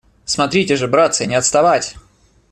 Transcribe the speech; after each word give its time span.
-Смотрите 0.25 0.77
же, 0.77 0.87
братцы, 0.87 1.27
не 1.27 1.35
отставать! 1.35 1.95